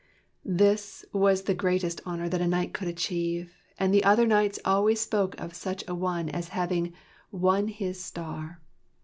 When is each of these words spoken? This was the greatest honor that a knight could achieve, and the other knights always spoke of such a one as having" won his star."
This 0.43 1.05
was 1.13 1.43
the 1.43 1.53
greatest 1.53 2.01
honor 2.07 2.27
that 2.27 2.41
a 2.41 2.47
knight 2.47 2.73
could 2.73 2.87
achieve, 2.87 3.53
and 3.77 3.93
the 3.93 4.03
other 4.03 4.25
knights 4.25 4.57
always 4.65 4.99
spoke 4.99 5.39
of 5.39 5.53
such 5.53 5.83
a 5.87 5.93
one 5.93 6.27
as 6.27 6.47
having" 6.57 6.93
won 7.49 7.67
his 7.67 8.03
star." 8.03 8.63